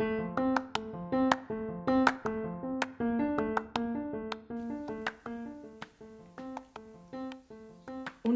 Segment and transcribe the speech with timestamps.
[0.00, 0.06] Un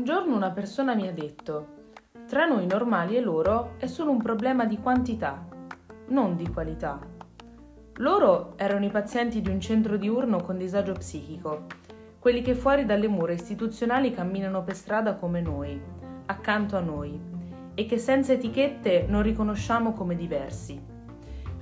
[0.02, 1.66] giorno una persona mi ha detto,
[2.26, 5.46] tra noi normali e loro è solo un problema di quantità,
[6.08, 6.98] non di qualità.
[7.94, 11.66] Loro erano i pazienti di un centro diurno con disagio psichico,
[12.18, 15.80] quelli che fuori dalle mura istituzionali camminano per strada come noi,
[16.26, 17.20] accanto a noi,
[17.74, 20.90] e che senza etichette non riconosciamo come diversi.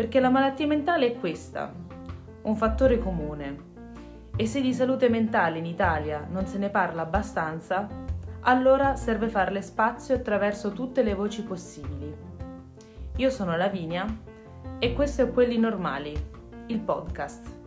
[0.00, 1.70] Perché la malattia mentale è questa,
[2.44, 3.58] un fattore comune.
[4.34, 7.86] E se di salute mentale in Italia non se ne parla abbastanza,
[8.40, 12.16] allora serve farle spazio attraverso tutte le voci possibili.
[13.16, 14.06] Io sono Lavinia
[14.78, 16.14] e questo è Quelli Normali,
[16.68, 17.59] il podcast.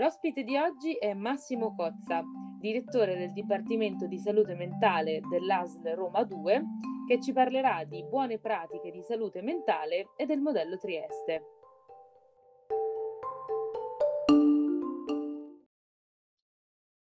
[0.00, 2.22] L'ospite di oggi è Massimo Cozza,
[2.58, 6.62] direttore del Dipartimento di Salute Mentale dell'ASL Roma 2,
[7.06, 11.42] che ci parlerà di buone pratiche di salute mentale e del modello Trieste.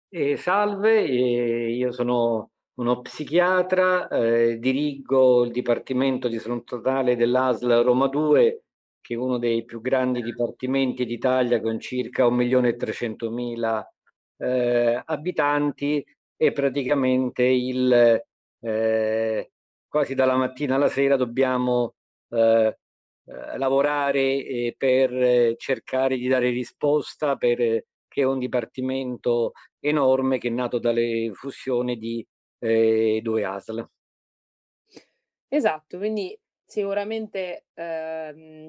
[0.08, 7.82] Eh, salve, eh, io sono uno psichiatra, eh, dirigo il Dipartimento di Salute Mentale dell'ASL
[7.82, 8.60] Roma 2
[9.06, 13.84] che è uno dei più grandi dipartimenti d'Italia con circa 1.300.000
[14.38, 16.04] eh, abitanti
[16.36, 18.20] e praticamente il,
[18.60, 19.50] eh,
[19.86, 21.94] quasi dalla mattina alla sera dobbiamo
[22.30, 22.76] eh,
[23.26, 30.48] eh lavorare eh, per cercare di dare risposta per, che è un dipartimento enorme che
[30.48, 32.26] è nato dalle fusioni di
[32.58, 33.88] eh, due ASL.
[35.46, 38.68] Esatto, quindi sicuramente ehm,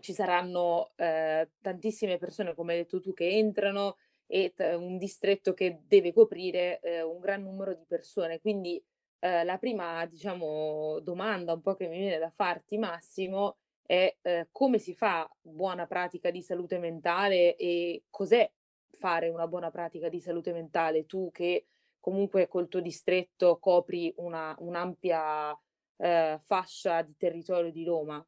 [0.00, 5.52] ci saranno eh, tantissime persone, come hai detto tu, che entrano e t- un distretto
[5.54, 8.40] che deve coprire eh, un gran numero di persone.
[8.40, 8.82] Quindi
[9.18, 14.48] eh, la prima, diciamo, domanda un po' che mi viene da farti, Massimo, è eh,
[14.52, 18.48] come si fa buona pratica di salute mentale e cos'è
[18.92, 21.06] fare una buona pratica di salute mentale?
[21.06, 21.66] Tu che
[21.98, 25.58] comunque col tuo distretto copri una, un'ampia
[25.96, 28.24] eh, fascia di territorio di Roma.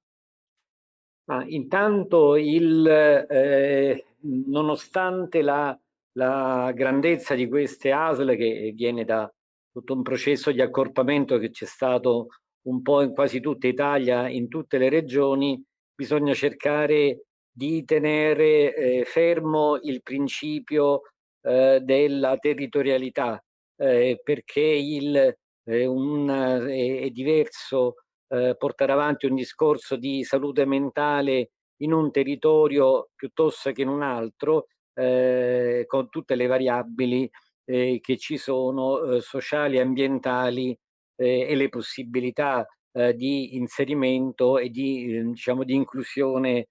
[1.27, 5.79] Ah, intanto, il, eh, nonostante la,
[6.13, 9.33] la, grandezza di queste ASL che viene da
[9.71, 12.27] tutto un processo di accorpamento che c'è stato
[12.63, 15.63] un po' in quasi tutta Italia, in tutte le regioni,
[15.95, 21.03] bisogna cercare di tenere eh, fermo il principio
[21.43, 23.43] eh, della territorialità,
[23.77, 27.95] eh, perché il, eh, un, è diverso
[28.33, 31.51] eh, portare avanti un discorso di salute mentale
[31.83, 37.31] in un territorio piuttosto che in un altro, eh, con tutte le variabili
[37.65, 40.77] eh, che ci sono, eh, sociali, ambientali
[41.17, 46.69] eh, e le possibilità eh, di inserimento e di, diciamo, di inclusione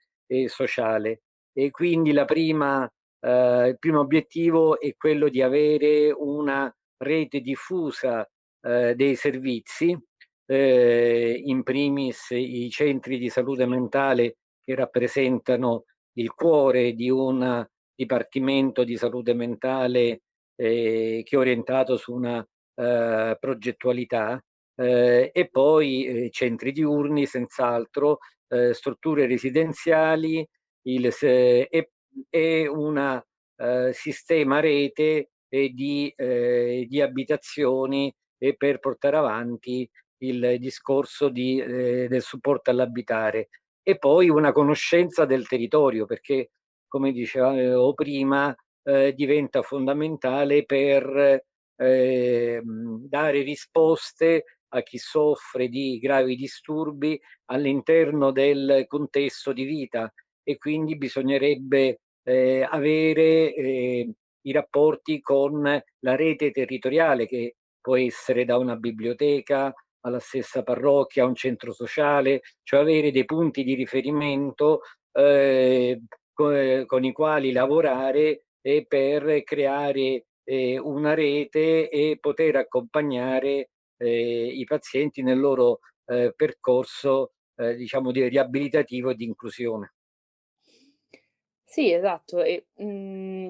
[0.48, 1.24] sociale.
[1.52, 2.90] E quindi la prima,
[3.20, 8.26] il primo obiettivo è quello di avere una rete diffusa
[8.62, 9.94] dei servizi
[10.52, 15.86] eh, in primis i centri di salute mentale che rappresentano
[16.18, 20.24] il cuore di un dipartimento di salute mentale
[20.56, 22.46] eh, che è orientato su una
[22.76, 24.44] eh, progettualità
[24.76, 28.18] eh, e poi eh, centri diurni senz'altro,
[28.50, 30.46] eh, strutture residenziali
[30.88, 31.92] il, e,
[32.30, 33.22] e un
[33.92, 39.88] sistema rete di, di abitazioni e per portare avanti
[40.22, 43.50] il discorso di, eh, del supporto all'abitare
[43.84, 46.52] e poi una conoscenza del territorio perché
[46.88, 51.44] come dicevo prima eh, diventa fondamentale per
[51.76, 54.44] eh, dare risposte
[54.74, 60.12] a chi soffre di gravi disturbi all'interno del contesto di vita
[60.44, 68.46] e quindi bisognerebbe eh, avere eh, i rapporti con la rete territoriale che può essere
[68.46, 73.74] da una biblioteca alla stessa parrocchia, a un centro sociale, cioè avere dei punti di
[73.74, 74.82] riferimento
[75.12, 76.02] eh,
[76.34, 84.48] con, con, i quali lavorare e per creare eh, una rete e poter accompagnare eh,
[84.48, 89.94] i pazienti nel loro eh, percorso eh, diciamo di riabilitativo e di inclusione.
[91.64, 93.48] Sì, esatto, e, mh, mm,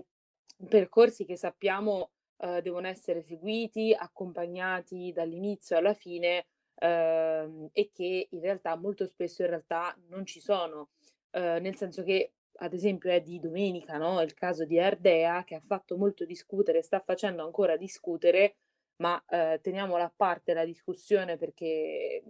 [0.68, 2.12] percorsi che sappiamo
[2.42, 9.42] eh, devono essere seguiti, accompagnati dall'inizio alla fine ehm, e che in realtà molto spesso
[9.44, 10.90] in realtà non ci sono,
[11.32, 15.56] eh, nel senso che ad esempio è di domenica, no, il caso di Ardea che
[15.56, 18.56] ha fatto molto discutere, sta facendo ancora discutere,
[18.98, 22.24] ma, ehm, teniamola a parte la discussione perché,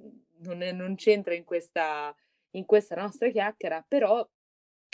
[0.43, 2.15] non è non c'entra in questa
[2.55, 4.27] in questa nostra chiacchiera, però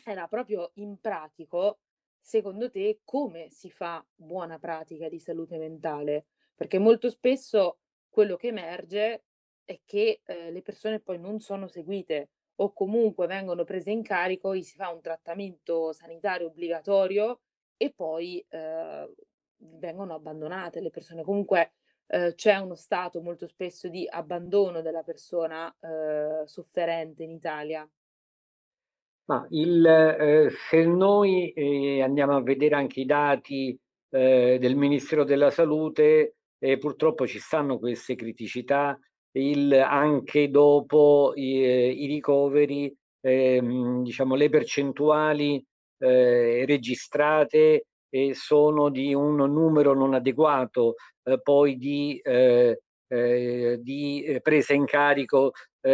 [0.06, 1.80] era proprio in pratico,
[2.28, 6.26] secondo te, come si fa buona pratica di salute mentale?
[6.56, 7.80] Perché molto spesso
[8.10, 9.24] quello che emerge
[9.64, 14.54] è che, ehm, le persone poi non sono seguite o comunque vengono prese in carico,
[14.56, 17.42] gli si fa un trattamento sanitario obbligatorio
[17.78, 19.14] e poi, ehm,
[19.80, 21.24] vengono abbandonate le persone.
[21.24, 21.72] Comunque,
[22.08, 27.88] ehm, c'è uno stato molto spesso di abbandono della persona, ehm, sofferente in Italia.
[29.30, 33.78] Ma il ehm, se noi, ehm, andiamo a vedere anche i dati,
[34.10, 38.98] ehm, del Ministero della Salute, ehm, purtroppo ci stanno queste criticità,
[39.34, 45.62] il anche dopo i ehm, i ricoveri, ehm, diciamo le percentuali,
[46.00, 47.84] ehm, registrate,
[48.32, 50.96] sono di un numero non adeguato,
[51.44, 52.20] poi di
[53.80, 55.52] di presa in carico,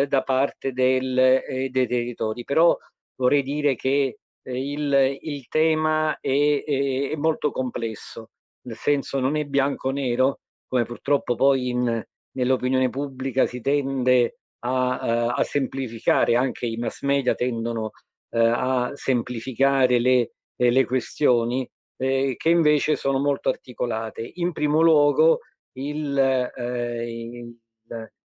[0.08, 2.44] da parte del dei territori.
[2.44, 2.76] Però
[3.16, 8.30] vorrei dire che, ehm, il il tema è è è molto complesso,
[8.68, 12.04] nel senso non è bianco o nero, come purtroppo poi in
[12.36, 17.92] nell'opinione pubblica si tende a uhm, a semplificare, anche i mass media tendono,
[18.32, 21.68] ehm, a semplificare le le questioni,
[21.98, 24.30] ehm, che invece sono molto articolate.
[24.36, 25.40] In primo luogo
[25.74, 27.58] il ehm, il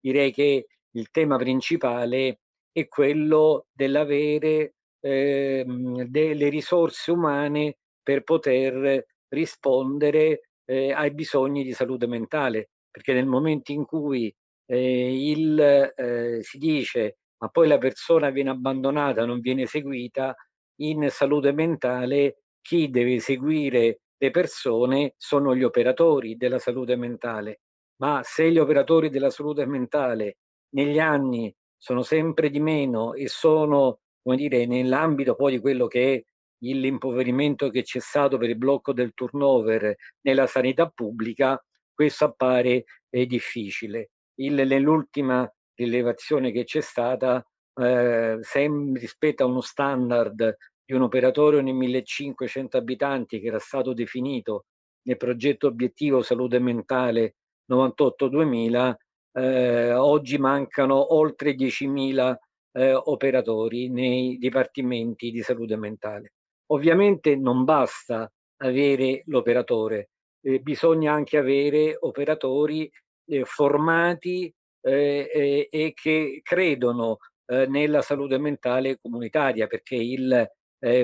[0.02, 2.40] direi che il tema principale
[2.72, 12.08] è quello dell'avere, ehm, delle risorse umane per poter rispondere, ehm, ai bisogni di salute
[12.08, 14.34] mentale, perché nel momento in cui,
[14.66, 20.36] ehm, il ehm, si dice: "Ma poi la persona viene abbandonata, non viene seguita",
[20.82, 27.62] in salute mentale chi deve seguire le persone sono gli operatori della salute mentale.
[28.02, 30.38] Ma se gli operatori della salute mentale
[30.76, 36.14] negli anni sono sempre di meno e sono, come dire, nell'ambito poi di quello che
[36.16, 36.24] è
[36.62, 41.62] l'impoverimento che c'è stato per il blocco del turnover nella sanità pubblica,
[41.94, 44.12] questo appare, ehm, difficile.
[44.36, 47.44] Il nell'ultima rilevazione che c'è stata,
[47.76, 50.56] ehm, sem rispetto a uno standard
[50.86, 54.66] di un operatore ogni 1500 abitanti che era stato definito
[55.04, 57.36] nel progetto obiettivo salute mentale
[57.72, 58.98] 98-2000,
[59.40, 62.38] ehm, oggi mancano oltre 10.000,
[62.74, 66.34] ehm, operatori nei dipartimenti di salute mentale.
[66.72, 68.30] Ovviamente non basta
[68.62, 70.10] avere l'operatore,
[70.42, 72.90] ehm, bisogna anche avere operatori,
[73.26, 75.26] ehm, formati, ehm,
[75.70, 80.48] e che credono, ehm, nella salute mentale comunitaria, perché il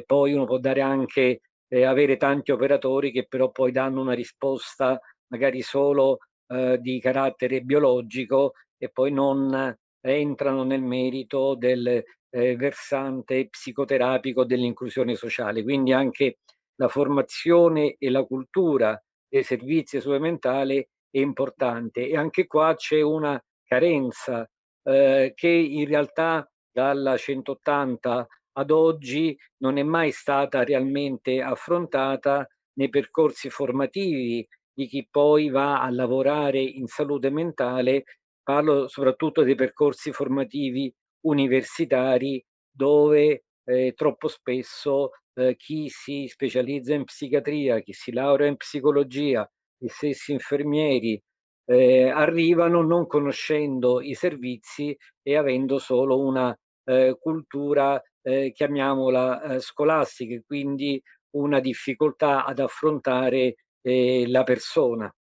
[0.06, 1.42] poi uno può dare anche
[1.84, 4.98] avere tanti operatori che però poi danno una risposta
[5.34, 11.88] magari solo, ehm, di carattere biologico e poi non entrano nel merito del,
[12.30, 15.64] ehm, versante psicoterapico dell'inclusione sociale.
[15.64, 16.40] Quindi anche
[16.76, 22.74] la formazione e la cultura dei servizi di salute mentale è importante e anche qua
[22.76, 24.48] c'è una carenza,
[24.84, 28.28] ehm, che in realtà dalla 180
[28.58, 32.48] ad oggi non è mai stata realmente affrontata
[32.78, 34.46] nei percorsi formativi
[34.76, 38.04] di chi poi va a lavorare in salute mentale,
[38.44, 40.94] parlo soprattutto dei percorsi formativi
[41.26, 48.58] universitari dove, ehm, troppo spesso, ehm, chi si specializza in psichiatria, chi si laurea in
[48.58, 51.20] psicologia, gli stessi infermieri,
[51.66, 56.56] ehm, arrivano non conoscendo i servizi e avendo solo una,
[56.86, 61.02] ehm, cultura, ehm, chiamiamola, ehm, scolastica e quindi
[61.36, 65.14] una difficoltà ad affrontare, ehm, la persona.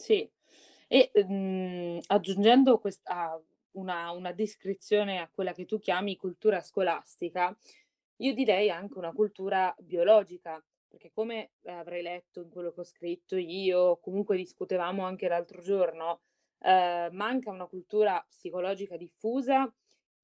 [0.00, 0.30] Sì.
[0.86, 3.38] E, mhmm, aggiungendo quest a
[3.72, 7.56] una una descrizione a quella che tu chiami cultura scolastica,
[8.18, 13.36] io direi anche una cultura biologica, perché come avrai letto in quello che ho scritto
[13.36, 16.22] io, comunque discutevamo anche l'altro giorno,
[16.60, 19.72] ehm, manca una cultura psicologica diffusa,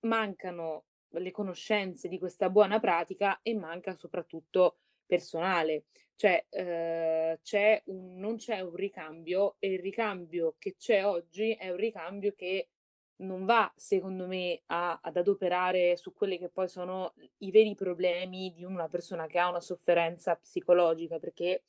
[0.00, 5.84] mancano le conoscenze di questa buona pratica e manca soprattutto personale.
[6.21, 11.71] Cioè, ehm, c'è un non c'è un ricambio e il ricambio che c'è oggi è
[11.71, 12.68] un ricambio che
[13.16, 18.52] non va, secondo me, a ad adoperare su quelli che poi sono i veri problemi
[18.52, 21.64] di una persona che ha una sofferenza psicologica, perché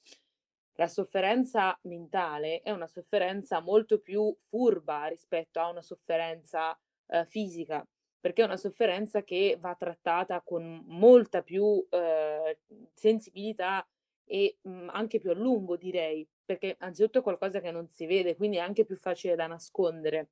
[0.78, 7.86] la sofferenza mentale è una sofferenza molto più furba rispetto a una sofferenza, ehm, fisica.
[8.26, 12.56] perché è una sofferenza che va trattata con molta più, ehm,
[12.94, 13.88] sensibilità
[14.26, 18.36] e, mhmm, anche più a lungo direi, perché anzitutto è qualcosa che non si vede,
[18.36, 20.30] quindi è anche più facile da nascondere,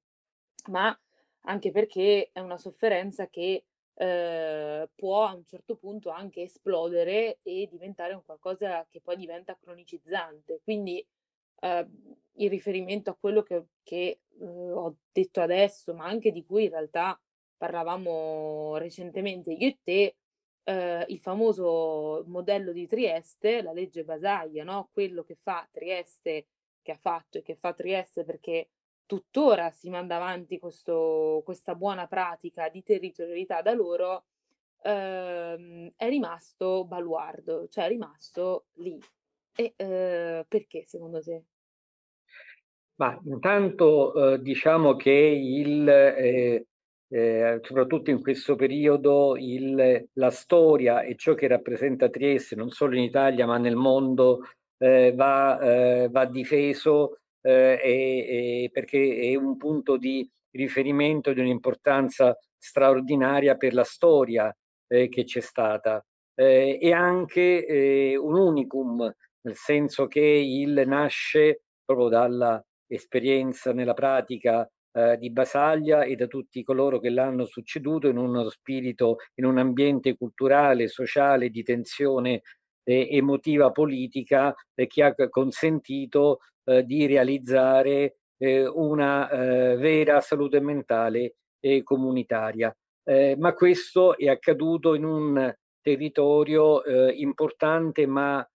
[0.70, 0.98] ma
[1.46, 7.68] anche perché è una sofferenza che, ehm, può a un certo punto anche esplodere e
[7.70, 10.62] diventare un qualcosa che poi diventa cronicizzante.
[10.64, 11.06] Quindi,
[11.62, 16.64] ehm, in riferimento a quello che che, uhm, ho detto adesso, ma anche di cui
[16.66, 17.20] in realtà
[17.58, 20.16] parlavamo recentemente io e te,
[20.64, 26.48] ehm, il famoso modello di Trieste, la legge Basaglia, no, quello che fa Trieste
[26.82, 28.70] che ha fatto e che fa Trieste perché
[29.06, 34.26] tuttora si manda avanti questo questa buona pratica di territorialità da loro,
[34.84, 39.00] ehm, è rimasto baluardo, cioè è rimasto lì.
[39.56, 41.44] E, ehm, perché secondo te?
[43.00, 46.64] Ma intanto, uhm, diciamo che il ehm,
[47.14, 52.96] ehm, soprattutto in questo periodo, il la storia e ciò che rappresenta Trieste, non solo
[52.96, 54.42] in Italia ma nel mondo,
[54.78, 55.60] ehm, va
[56.06, 63.56] ehm, va difeso, ehm, e e perché è un punto di riferimento di un'importanza straordinaria
[63.58, 64.54] per la storia,
[64.88, 66.04] ehm, che c'è stata.
[66.36, 69.00] Ehm, e anche, un unicum,
[69.42, 76.28] nel senso che il nasce proprio dalla esperienza nella pratica, ehm, di Basaglia e da
[76.28, 82.42] tutti coloro che l'hanno succeduto in uno spirito in un ambiente culturale, sociale, di tensione,
[82.84, 90.60] ehm, emotiva politica, e che ha consentito, ehm, di realizzare, ehm, una, ehm, vera salute
[90.62, 92.76] mentale e comunitaria.
[93.38, 96.82] Ma questo è accaduto in un territorio,
[97.14, 98.46] importante ma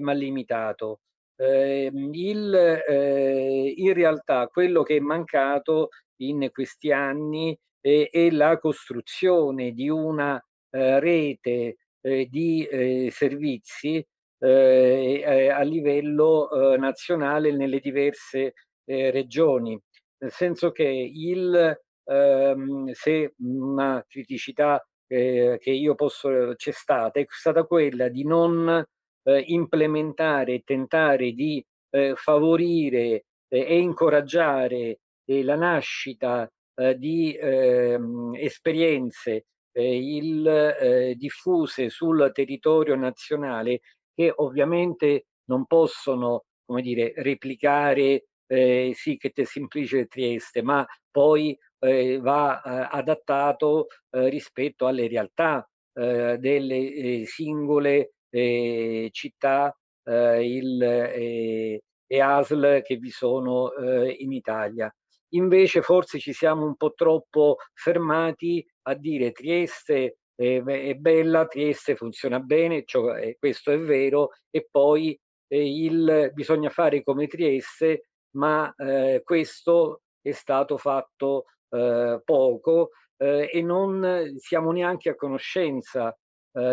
[0.00, 1.00] ma limitato.
[1.42, 5.88] Ehm, il ehm, in realtà quello che è mancato
[6.20, 14.04] in questi anni è è la costruzione di una, ehm, rete, ehm, di, ehm, servizi,
[14.44, 19.80] a livello, nazionale nelle diverse, regioni.
[20.18, 27.64] Nel senso che il ehm, se una criticità, che io posso c'è stata, è stata
[27.64, 28.84] quella di non,
[29.22, 37.36] ehm, implementare e tentare di, ehm, favorire e e incoraggiare, ehm, la nascita, ehm, di,
[37.38, 43.80] ehm, esperienze, ehm, il diffuse sul territorio nazionale
[44.14, 52.20] che ovviamente non possono, come dire, replicare, ehm, sic et simpliciter Trieste, ma poi, ehm,
[52.22, 62.20] va, ehm, adattato, ehm, rispetto alle realtà, delle, singole, ehm, città, ehm, il ehm, e
[62.20, 64.94] ASL che vi sono, ehm, in Italia.
[65.34, 71.46] Invece forse ci siamo un po' troppo fermati a dire: "Trieste è be è bella,
[71.46, 77.26] Trieste funziona bene", ciò e questo è vero, e poi, ehm, il bisogna fare come
[77.28, 78.72] Trieste, ma,
[79.24, 81.44] questo è stato fatto,
[82.24, 86.14] poco, e non siamo neanche a conoscenza,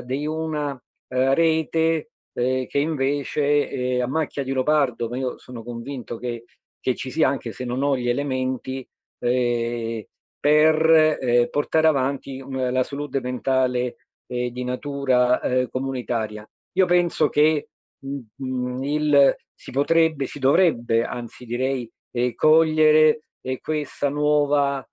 [0.04, 0.78] di una,
[1.10, 6.46] ehm, rete, ehm, che invece è a macchia di leopardo, ma io sono convinto che
[6.82, 8.88] che ci sia, anche se non ho gli elementi,
[9.20, 10.04] ehm,
[10.40, 13.96] per, ehm, portare avanti, la salute mentale,
[14.28, 16.50] ehm, di natura, comunitaria.
[16.78, 21.90] Io penso che, mhmm, il si potrebbe si dovrebbe, anzi direi,
[22.36, 23.24] cogliere,
[23.62, 24.86] questa nuova,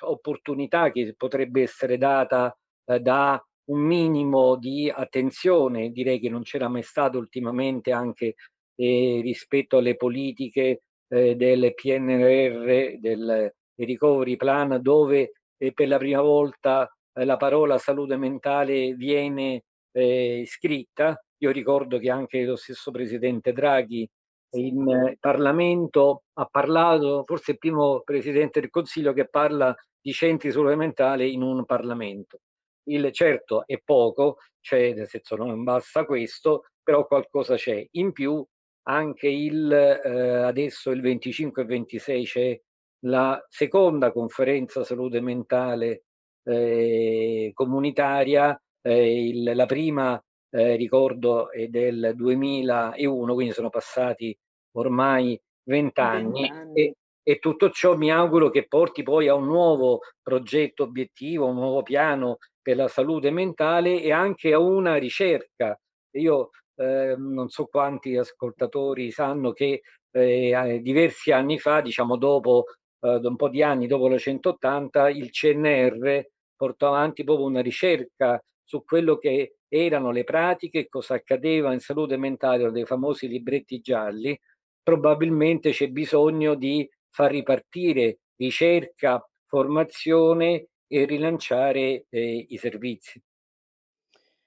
[0.00, 2.56] opportunità che potrebbe essere data,
[3.00, 8.34] da un minimo di attenzione, direi che non c'era mai stato ultimamente anche,
[8.76, 16.20] ehm, rispetto alle politiche, ehm, del PNRR, del recovery plan, dove, ehm, per la prima
[16.20, 21.18] volta, ehm, la parola salute mentale viene, ehm, scritta.
[21.38, 24.08] Io ricordo che anche lo stesso presidente Draghi
[24.56, 30.76] in Parlamento ha parlato, forse il primo presidente del Consiglio che parla di centri salute
[30.76, 32.38] mentale in un Parlamento.
[32.86, 37.84] Il certo è poco, cioè nel senso non basta questo, però qualcosa c'è.
[37.92, 38.44] In più
[38.86, 42.60] anche il ehm, adesso il 25 e 26 c'è
[43.06, 46.04] la seconda conferenza salute mentale,
[46.44, 54.36] ehm, comunitaria, ehm, il la prima, ehm, ricordo è del 2001, quindi sono passati
[54.76, 56.70] ormai 20 20 anni anni.
[56.70, 61.56] e e tutto ciò mi auguro che porti poi a un nuovo progetto obiettivo, un
[61.56, 65.76] nuovo piano per la salute mentale e anche a una ricerca.
[66.16, 69.80] Io, ehm, non so quanti ascoltatori sanno che,
[70.12, 72.66] a diversi anni fa, diciamo dopo,
[73.00, 76.24] da un po' di anni dopo la 180, il CNR
[76.56, 82.16] portò avanti proprio una ricerca su quello che erano le pratiche cosa accadeva in salute
[82.16, 84.38] mentale dei famosi libretti gialli,
[84.82, 93.22] probabilmente c'è bisogno di far ripartire ricerca, formazione e rilanciare eh, i servizi.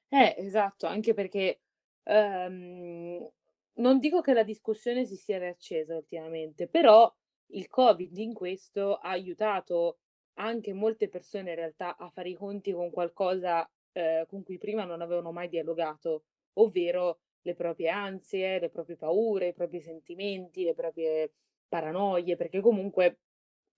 [0.09, 1.61] Eh, esatto, anche perché
[2.03, 3.29] ehm,
[3.75, 7.13] non dico che la discussione si sia riaccesa ultimamente, però
[7.51, 9.99] il Covid in questo ha aiutato
[10.35, 14.83] anche molte persone in realtà a fare i conti con qualcosa eh, con cui prima
[14.85, 20.73] non avevano mai dialogato, ovvero le proprie ansie, le proprie paure, i propri sentimenti, le
[20.73, 21.31] proprie
[21.67, 23.19] paranoie, perché comunque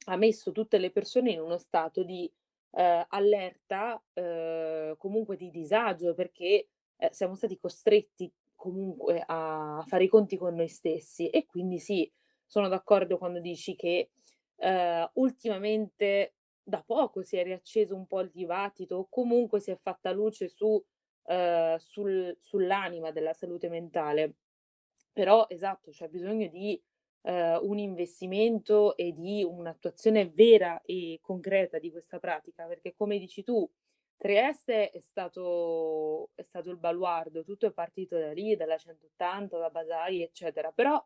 [0.06, 2.32] ha messo tutte le persone in uno stato di
[2.72, 6.68] eh, allerta, eh, comunque di disagio, perché
[6.98, 11.30] eh, siamo stati costretti comunque a fare i conti con noi stessi.
[11.30, 12.12] E quindi sì,
[12.46, 14.12] sono d'accordo quando dici che
[14.58, 19.78] eh, ultimamente da poco si è riacceso un po' il dibattito o comunque si è
[19.82, 20.84] fatta luce su,
[21.26, 24.36] eh, sul, sull'anima della salute mentale.
[25.14, 26.82] Però esatto, c'è bisogno di
[27.22, 33.44] eh, un investimento e di un'attuazione vera e concreta di questa pratica, perché come dici
[33.44, 33.70] tu,
[34.20, 39.70] Trieste è stato, è stato il baluardo, tutto è partito da lì, dalla 180, da
[39.70, 41.02] Basai, eccetera, però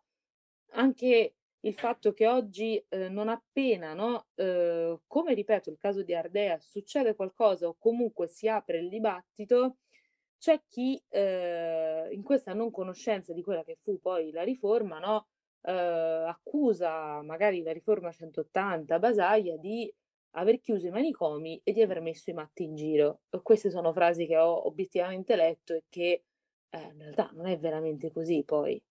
[0.72, 6.16] anche il fatto che oggi eh, non appena, no, eh, come ripeto il caso di
[6.16, 9.78] Ardea, succede qualcosa o comunque si apre il dibattito,
[10.40, 15.28] c'è chi eh, in questa non conoscenza di quella che fu poi la riforma, no,
[15.66, 19.92] accusa magari la riforma 180 Basaglia di
[20.36, 23.22] aver chiuso i manicomi e di aver messo i matti in giro.
[23.42, 26.24] Queste sono frasi che ho obiettivamente letto e che
[26.70, 28.82] eh, in realtà non è veramente così poi.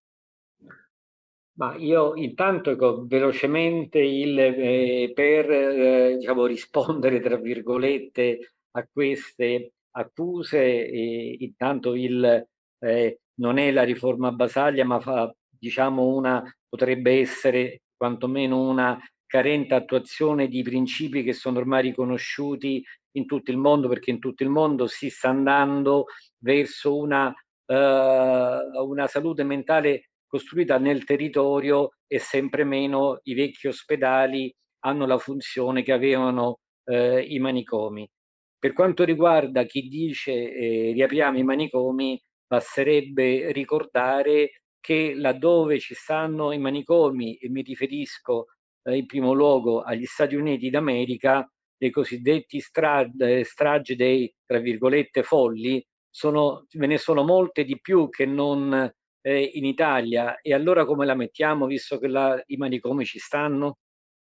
[1.54, 9.74] Ma io intanto ecco, velocemente il, eh, per eh, diciamo, rispondere tra virgolette a queste
[9.90, 12.48] accuse, eh, intanto il,
[12.78, 19.74] eh, non è la riforma Basaglia, ma fa diciamo una, potrebbe essere quantomeno una carente
[19.74, 24.48] attuazione di principi che sono ormai riconosciuti in tutto il mondo, perché in tutto il
[24.48, 26.06] mondo si sta andando
[26.38, 34.52] verso una, uh, una salute mentale costruita nel territorio e sempre meno i vecchi ospedali
[34.80, 38.08] hanno la funzione che avevano eh, i manicomi.
[38.58, 46.50] Per quanto riguarda chi dice eh, riapriamo i manicomi, basterebbe ricordare che laddove ci stanno
[46.52, 48.46] i manicomi, e mi riferisco
[48.82, 54.58] eh, in primo luogo agli Stati Uniti d'America, dei cosiddetti stra eh, stragi dei, tra
[54.58, 58.92] virgolette, folli, sono, ve ne sono molte di più che non
[59.22, 60.40] eh, in Italia.
[60.40, 63.78] E allora come la mettiamo, visto che la, i manicomi ci stanno?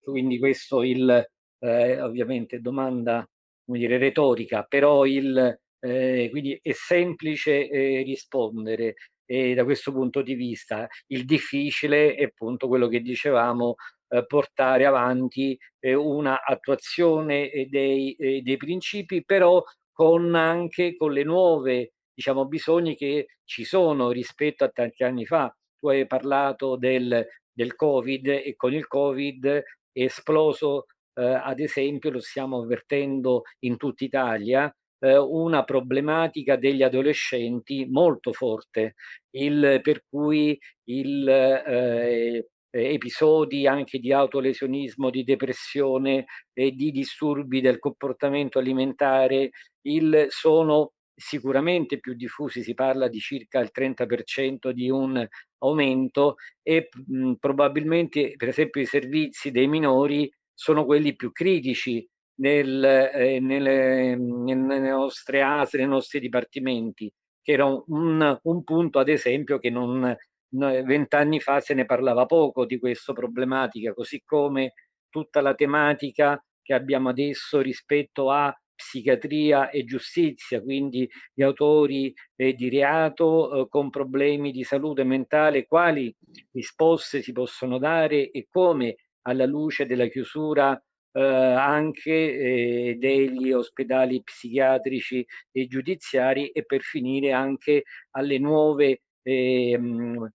[0.03, 1.25] Quindi questo il,
[1.61, 3.25] eh, ovviamente domanda,
[3.65, 8.95] come dire, retorica, però il, eh, quindi è semplice eh, rispondere
[9.31, 13.77] e da questo punto di vista il difficile è appunto quello che dicevamo
[14.09, 19.63] eh, portare avanti eh, una attuazione eh, dei, eh, dei principi però
[19.93, 25.55] con anche con le nuove diciamo bisogni che ci sono rispetto a tanti anni fa.
[25.79, 29.63] Tu hai parlato del, del covid e con il covid è
[29.93, 37.87] esploso eh, ad esempio lo stiamo avvertendo in tutta Italia eh, una problematica degli adolescenti
[37.87, 38.95] molto forte,
[39.31, 47.79] il, per cui il, eh, episodi anche di autolesionismo, di depressione e di disturbi del
[47.79, 49.51] comportamento alimentare
[49.83, 55.27] il, sono sicuramente più diffusi, si parla di circa il 30% di un
[55.59, 62.07] aumento e mh, probabilmente per esempio i servizi dei minori sono quelli più critici
[62.41, 69.09] nel, eh, nelle, nelle, nostre ASE, nei nostri dipartimenti, che era un, un punto ad
[69.09, 70.17] esempio che non
[70.53, 74.73] vent'anni fa se ne parlava poco di questa problematica, così come
[75.09, 82.55] tutta la tematica che abbiamo adesso rispetto a psichiatria e giustizia, quindi gli autori eh,
[82.55, 86.15] di reato eh, con problemi di salute mentale, quali
[86.53, 94.23] risposte si possono dare e come alla luce della chiusura eh, anche eh, degli ospedali
[94.23, 99.79] psichiatrici e giudiziari e per finire anche alle nuove eh,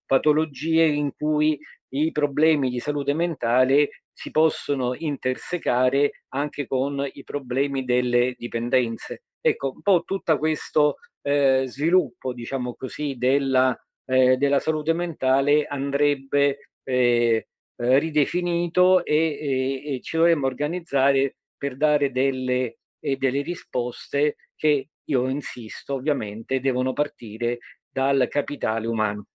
[0.04, 1.58] patologie in cui
[1.90, 9.22] i problemi di salute mentale si possono intersecare anche con i problemi delle dipendenze.
[9.40, 16.70] Ecco, un po' tutto questo eh, sviluppo, diciamo così, della, eh, della salute mentale andrebbe
[16.82, 24.36] eh, eh, ridefinito e, e, e, ci dovremmo organizzare per dare delle e delle risposte
[24.56, 27.58] che io insisto ovviamente devono partire
[27.88, 29.26] dal capitale umano.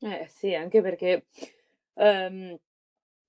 [0.00, 1.26] Eh sì, anche perché,
[1.94, 2.56] ehm,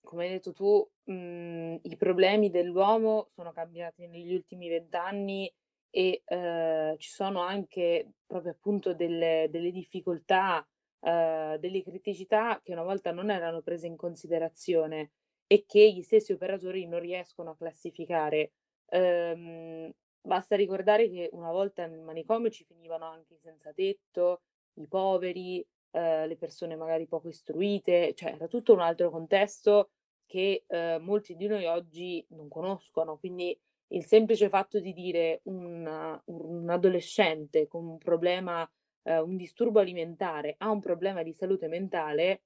[0.02, 5.54] come hai detto tu, mhmm, i problemi dell'uomo sono cambiati negli ultimi 20 anni
[5.90, 10.66] e, ehm, ci sono anche proprio appunto delle delle difficoltà,
[11.04, 15.12] ehm, delle criticità che una volta non erano prese in considerazione
[15.48, 18.52] e che gli stessi operatori non riescono a classificare.
[18.90, 24.42] Ehm, basta ricordare che una volta nel manicomio ci finivano anche i senza tetto,
[24.76, 29.92] i poveri, ehm, le persone magari poco istruite, cioè era tutto un altro contesto
[30.26, 33.18] che, ehm, molti di noi oggi non conoscono.
[33.18, 33.58] Quindi
[33.90, 38.68] il semplice fatto di dire un un adolescente con un problema,
[39.04, 42.44] ehm, un disturbo alimentare ha un problema di salute mentale,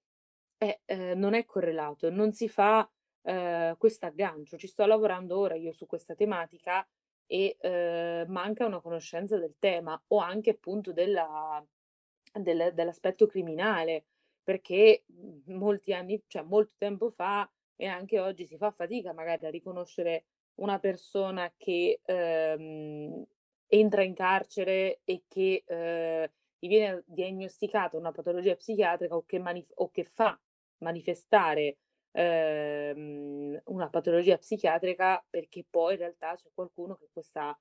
[0.57, 2.89] eh, ehm, non è correlato, non si fa,
[3.23, 4.57] ehm, quest'aggancio.
[4.57, 6.87] Ci sto lavorando ora io su questa tematica
[7.27, 11.63] e, ehm, manca una conoscenza del tema o anche appunto della
[12.33, 14.05] del dell'aspetto criminale,
[14.43, 19.45] perché, mhmm, molti anni cioè molto tempo fa e anche oggi si fa fatica magari
[19.45, 23.23] a riconoscere una persona che, ehm,
[23.67, 26.27] entra in carcere e che, ehm,
[26.59, 30.39] gli viene diagnosticata una patologia psichiatrica o che manif o che fa
[30.79, 31.77] manifestare,
[32.11, 37.57] ehm, una patologia psichiatrica perché poi in realtà c'è qualcuno che questa,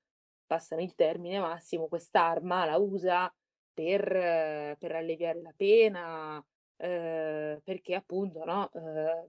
[0.46, 3.32] passami il termine Massimo, quest'arma la usa
[3.72, 6.42] per per alleviare la pena,
[6.78, 9.26] ehm, perché appunto, no, ehm,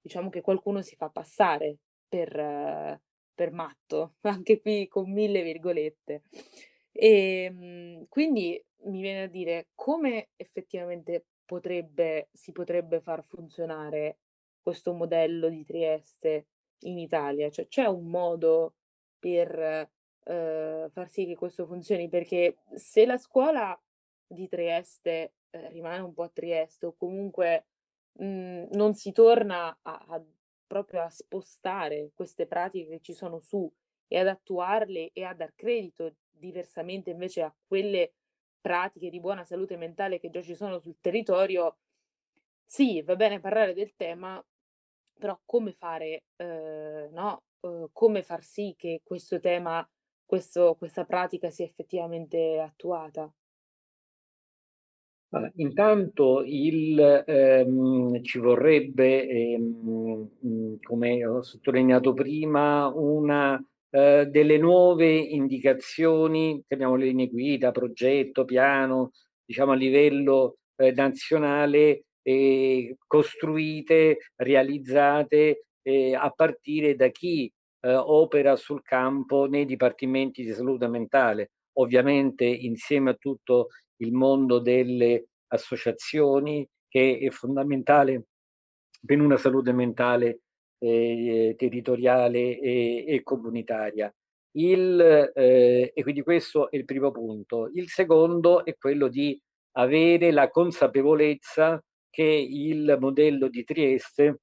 [0.00, 1.76] diciamo che qualcuno si fa passare
[2.08, 3.00] per
[3.34, 6.22] per matto, anche qui con 1000 virgolette.
[6.92, 14.18] Ehm, quindi mi viene da dire: come effettivamente potrebbe si potrebbe far funzionare
[14.60, 16.48] questo modello di Trieste
[16.80, 17.50] in Italia?
[17.50, 18.74] Cioè c'è un modo
[19.18, 19.88] per,
[20.24, 22.08] ehm, far sì che questo funzioni?
[22.08, 23.78] Perché se la scuola
[24.26, 27.66] di Trieste, ehm, rimane un po' a Trieste o comunque,
[28.20, 30.22] mhmm, non si torna a a
[30.66, 33.70] proprio a spostare queste pratiche che ci sono su
[34.06, 38.12] e ad attuarle e a dar credito diversamente invece a quelle
[38.60, 41.78] pratiche di buona salute mentale che già ci sono sul territorio,
[42.64, 44.44] sì, va bene parlare del tema,
[45.18, 49.88] però come fare, ehm, no, uhm, come far sì che questo tema,
[50.24, 53.32] questo questa pratica sia effettivamente attuata?
[55.32, 64.58] Allora, intanto il, ehm, ci vorrebbe, ehm, mhmm, come ho sottolineato prima, una ehm, delle
[64.58, 69.12] nuove indicazioni, chiamiamole linee guida, progetto, piano,
[69.44, 78.56] diciamo a livello, ehm, nazionale, ehm, costruite, realizzate, ehm, a partire da chi, ehm, opera
[78.56, 81.50] sul campo nei dipartimenti di salute mentale.
[81.78, 88.24] Ovviamente insieme a tutto il mondo delle associazioni che è fondamentale
[89.04, 90.40] per una salute mentale,
[90.78, 94.12] ehm, territoriale e e comunitaria.
[94.52, 95.00] Il
[95.34, 97.70] ehm, e quindi questo è il primo punto.
[97.74, 99.38] Il secondo è quello di
[99.72, 104.40] avere la consapevolezza che il modello di Trieste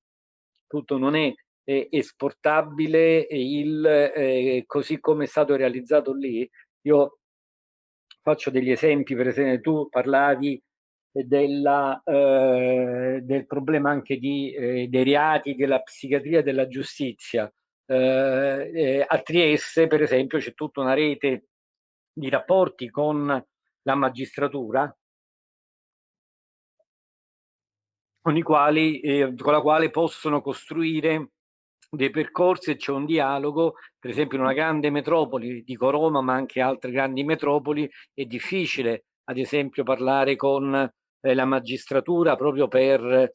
[0.68, 1.34] tutto non è,
[1.66, 6.48] ehm, esportabile il così come è stato realizzato lì.
[6.84, 7.18] Io
[8.22, 10.60] faccio degli esempi, per esempio tu parlavi
[11.24, 17.52] della, ehm, del problema anche di, ehm, dei reati della psichiatria e della giustizia.
[17.88, 21.48] Ehm, ehm, a Trieste, per esempio, c'è tutta una rete
[22.14, 23.26] di rapporti con
[23.84, 24.96] la magistratura
[28.22, 31.30] con i quali ehm, con la quale possono costruire
[31.92, 36.34] dei percorsi e c'è un dialogo, per esempio in una grande metropoli, dico Roma, ma
[36.34, 40.92] anche altre grandi metropoli, è difficile ad esempio parlare con
[41.26, 43.34] eh, la magistratura proprio per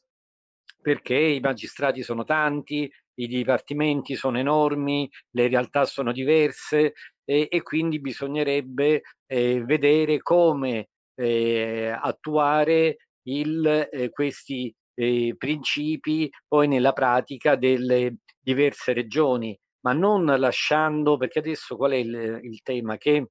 [0.80, 7.62] perché i magistrati sono tanti, i dipartimenti sono enormi, le realtà sono diverse e, e
[7.62, 17.56] quindi bisognerebbe eh, vedere come eh, attuare il, eh, questi eh, principi poi nella pratica
[17.56, 22.96] delle diverse regioni, ma non lasciando, perché adesso qual è il, il tema?
[22.96, 23.26] Che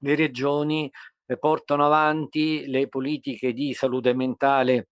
[0.00, 0.90] le regioni eh,
[1.38, 4.88] portano avanti le politiche di salute mentale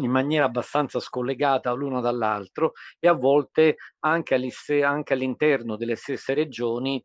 [0.00, 4.34] in maniera abbastanza scollegata l'uno dall'altro e a volte anche,
[4.82, 7.02] anche all'interno delle stesse regioni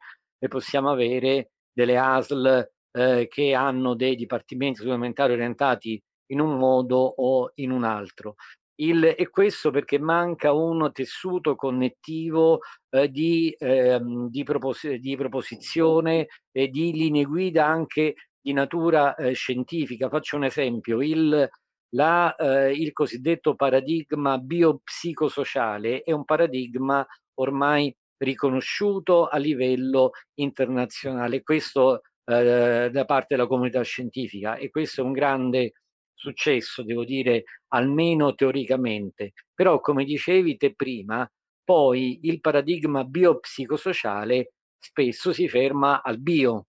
[0.48, 7.52] possiamo avere delle ASL eh, che hanno dei dipartimenti supplementari orientati in un modo o
[7.56, 8.36] in un altro.
[8.80, 12.60] Il, e questo perché manca un tessuto connettivo
[12.90, 19.34] eh, di, eh, di, propos di, proposizione e di linee guida anche di natura eh,
[19.34, 20.10] scientifica.
[20.10, 21.50] Faccio un esempio, il,
[21.96, 27.06] la, eh, il cosiddetto paradigma biopsicosociale è un paradigma
[27.40, 35.04] ormai riconosciuto a livello internazionale, questo eh, da parte della comunità scientifica e questo è
[35.04, 35.74] un grande
[36.18, 39.34] successo, devo dire, almeno teoricamente.
[39.54, 41.30] Però, come dicevi te prima,
[41.64, 46.68] poi il paradigma biopsicosociale spesso si ferma al bio,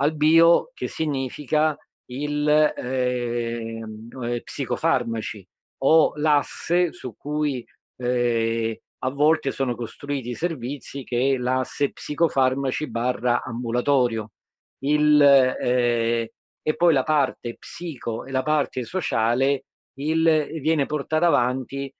[0.00, 1.76] al bio che significa
[2.06, 3.80] il eh,
[4.24, 5.46] eh, psicofarmaci
[5.84, 7.64] o l'asse su cui
[7.96, 14.32] eh, a volte sono costruiti i servizi che è l'asse psicofarmaci barra ambulatorio.
[14.84, 21.92] Il, eh, e poi la parte psico e la parte sociale il, viene portata avanti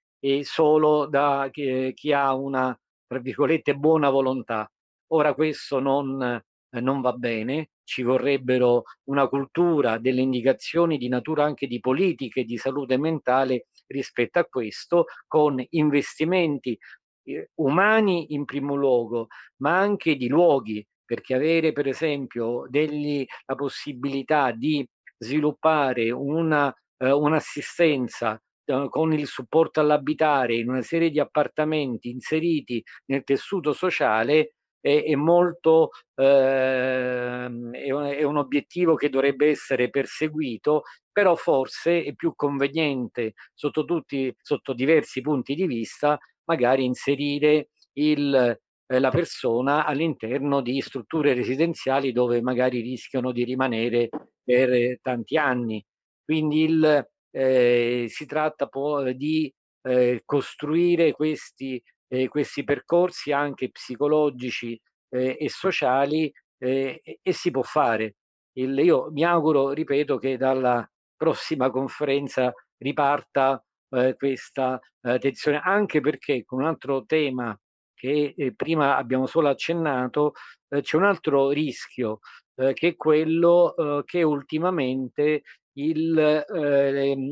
[0.43, 4.71] solo da chi, chi, ha una, tra virgolette, buona volontà.
[5.09, 6.41] Ora questo non,
[6.81, 12.57] non va bene, ci vorrebbero una cultura delle indicazioni di natura anche di politiche di
[12.57, 16.79] salute mentale rispetto a questo, con investimenti
[17.25, 19.27] eh, umani in primo luogo,
[19.59, 24.83] ma anche di luoghi, perché avere per esempio degli, la possibilità di
[25.19, 32.83] sviluppare una, eh, un'assistenza eh, con il supporto all'abitare in una serie di appartamenti inseriti
[33.11, 39.91] nel tessuto sociale è, è molto eh, è, un, è un obiettivo che dovrebbe essere
[39.91, 47.69] perseguito però forse è più conveniente sotto tutti sotto diversi punti di vista magari inserire
[47.99, 48.59] il,
[48.93, 54.11] eh, la persona all'interno di strutture residenziali dove magari rischiano di rimanere
[54.45, 55.83] per tanti anni.
[56.23, 59.53] Quindi il, eh, si tratta poi di
[59.83, 64.79] eh, costruire questi, eh, questi percorsi anche psicologici
[65.09, 68.17] eh, e sociali eh, e si può fare.
[68.59, 76.01] Il, io mi auguro, ripeto, che dalla prossima conferenza riparta eh, questa eh, tensione, anche
[76.01, 77.57] perché con un altro tema
[78.03, 80.33] che eh, prima abbiamo solo accennato,
[80.71, 82.19] eh, c'è un altro rischio
[82.57, 85.43] eh, che è quello eh, che ultimamente
[85.75, 86.45] il,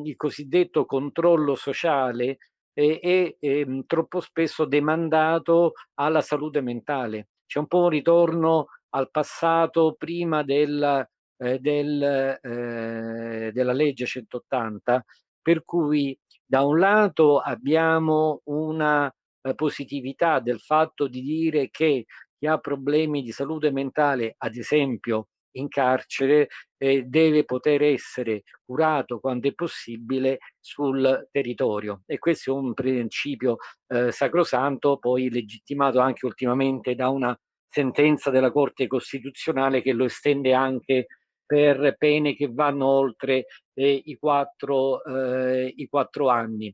[0.05, 2.39] il, cosiddetto controllo sociale
[2.73, 7.31] è, è, è, troppo spesso demandato alla salute mentale.
[7.47, 11.07] C'è un po' un ritorno al passato prima del,
[11.37, 15.05] del, della legge 180,
[15.43, 22.07] per cui da un lato abbiamo una eh, positività del fatto di dire che
[22.39, 26.49] chi ha problemi di salute mentale, ad esempio in carcere,
[26.79, 32.03] eh, deve poter essere curato quando è possibile sul territorio.
[32.07, 33.57] E questo è un principio
[33.89, 40.53] eh, sacrosanto, poi legittimato anche ultimamente da una sentenza della Corte Costituzionale che lo estende
[40.55, 41.07] anche
[41.45, 46.73] per pene che vanno oltre eh, i, quattro, eh, i quattro anni.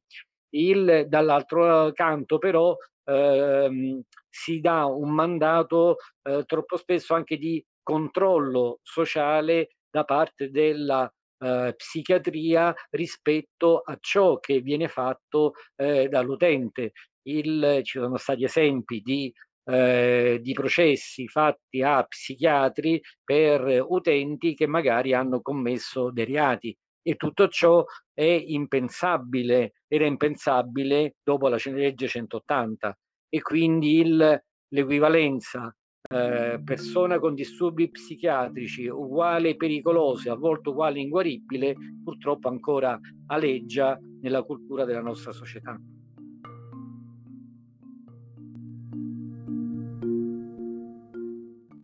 [0.57, 8.81] Il, dall'altro canto però ehm, si dà un mandato eh, troppo spesso anche di controllo
[8.83, 16.93] sociale da parte della eh, psichiatria rispetto a ciò che viene fatto eh, dall'utente.
[17.23, 19.33] ci sono stati esempi di
[19.69, 27.15] eh, di processi fatti a psichiatri per utenti che magari hanno commesso dei reati e
[27.15, 34.03] tutto ciò è impensabile, era impensabile dopo la legge 180 e quindi
[34.69, 35.73] l'equivalenza
[36.09, 44.43] eh, persona con disturbi psichiatrici uguale pericolosa, a volte uguale inguaribile, purtroppo ancora aleggia nella
[44.43, 45.79] cultura della nostra società.